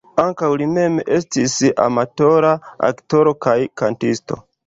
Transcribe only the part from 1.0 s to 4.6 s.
estis amatora aktoro kaj kantisto.